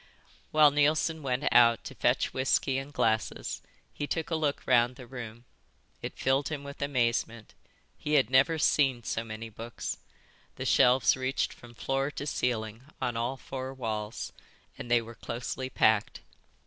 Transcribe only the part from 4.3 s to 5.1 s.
a look round the